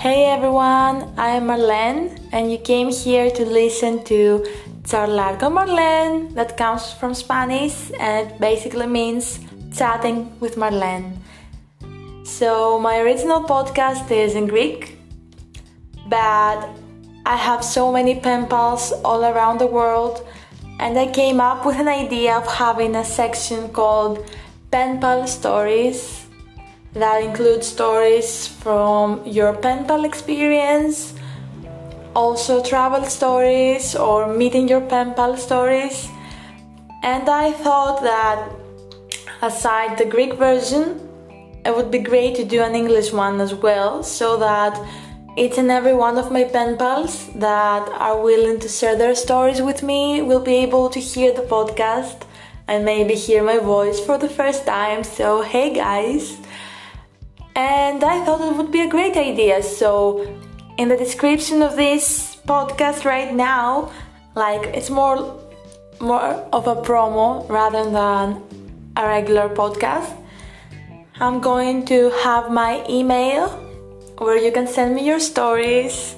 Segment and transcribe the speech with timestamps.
[0.00, 4.42] Hey everyone, I am Marlene, and you came here to listen to
[4.84, 9.40] Charlar con Marlene, that comes from Spanish and it basically means
[9.76, 11.18] chatting with Marlene.
[12.24, 14.96] So, my original podcast is in Greek,
[16.08, 16.66] but
[17.26, 20.26] I have so many pen pals all around the world,
[20.78, 24.24] and I came up with an idea of having a section called
[24.70, 26.29] Pen Pal Stories
[26.94, 31.14] that includes stories from your pen pal experience,
[32.14, 36.08] also travel stories or meeting your pen pal stories.
[37.02, 38.50] And I thought that
[39.40, 41.00] aside the Greek version,
[41.64, 44.78] it would be great to do an English one as well so that
[45.36, 49.62] each and every one of my pen pals that are willing to share their stories
[49.62, 52.22] with me will be able to hear the podcast
[52.66, 55.04] and maybe hear my voice for the first time.
[55.04, 56.36] So, hey guys!
[57.56, 59.62] And I thought it would be a great idea.
[59.62, 60.26] So,
[60.78, 63.92] in the description of this podcast right now,
[64.34, 65.40] like it's more
[66.00, 68.42] more of a promo rather than
[68.96, 70.16] a regular podcast.
[71.20, 73.48] I'm going to have my email
[74.16, 76.16] where you can send me your stories.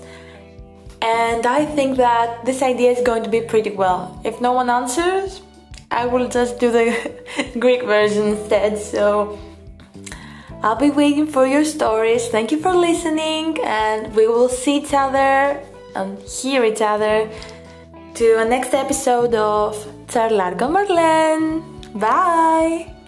[1.00, 4.20] And I think that this idea is going to be pretty well.
[4.24, 5.42] If no one answers,
[5.91, 6.86] I will just do the
[7.58, 8.78] Greek version instead.
[8.78, 9.39] So
[10.62, 12.28] I'll be waiting for your stories.
[12.28, 15.60] Thank you for listening, and we will see each other
[15.96, 17.28] and hear each other
[18.14, 19.74] to a next episode of
[20.06, 21.62] Charlar con Marlene.
[21.98, 23.02] Bye!